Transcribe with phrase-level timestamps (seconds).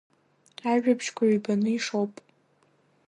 [0.71, 2.13] Абжьқәа ҩбаны ишоуп…